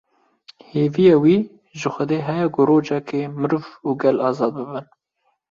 [0.71, 1.37] Hêviya wî
[1.79, 4.85] ji Xwedî heye ku rojeke meriv û gel azad bibin